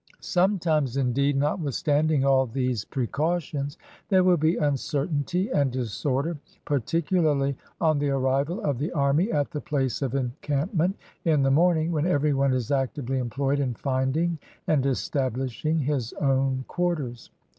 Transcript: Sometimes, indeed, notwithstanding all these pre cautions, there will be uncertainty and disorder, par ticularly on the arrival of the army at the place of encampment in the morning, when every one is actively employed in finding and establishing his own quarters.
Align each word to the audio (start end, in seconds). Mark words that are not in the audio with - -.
Sometimes, 0.19 0.97
indeed, 0.97 1.37
notwithstanding 1.37 2.25
all 2.25 2.47
these 2.47 2.85
pre 2.85 3.05
cautions, 3.05 3.77
there 4.09 4.23
will 4.23 4.35
be 4.35 4.55
uncertainty 4.55 5.51
and 5.51 5.69
disorder, 5.71 6.39
par 6.65 6.79
ticularly 6.79 7.53
on 7.79 7.99
the 7.99 8.09
arrival 8.09 8.59
of 8.61 8.79
the 8.79 8.91
army 8.93 9.31
at 9.31 9.51
the 9.51 9.61
place 9.61 10.01
of 10.01 10.15
encampment 10.15 10.97
in 11.23 11.43
the 11.43 11.51
morning, 11.51 11.91
when 11.91 12.07
every 12.07 12.33
one 12.33 12.51
is 12.51 12.71
actively 12.71 13.19
employed 13.19 13.59
in 13.59 13.75
finding 13.75 14.39
and 14.65 14.87
establishing 14.87 15.77
his 15.81 16.13
own 16.13 16.65
quarters. 16.67 17.29